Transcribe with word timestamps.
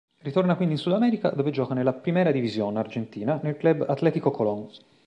Ritorna 0.23 0.55
quindi 0.55 0.73
in 0.73 0.79
Sudamerica 0.79 1.29
dove 1.29 1.51
gioca 1.51 1.75
nella 1.75 1.93
Primera 1.93 2.31
División 2.31 2.75
Argentina 2.75 3.39
nel 3.43 3.55
Club 3.55 3.85
Atlético 3.87 4.31
Colón. 4.31 4.67